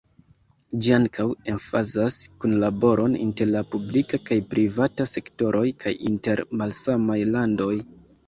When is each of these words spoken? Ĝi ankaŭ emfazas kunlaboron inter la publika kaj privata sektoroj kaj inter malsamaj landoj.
Ĝi 0.83 0.93
ankaŭ 0.95 1.25
emfazas 1.51 2.15
kunlaboron 2.45 3.17
inter 3.25 3.51
la 3.57 3.61
publika 3.75 4.19
kaj 4.29 4.39
privata 4.55 5.07
sektoroj 5.13 5.63
kaj 5.85 5.93
inter 6.13 6.43
malsamaj 6.63 7.19
landoj. 7.37 7.73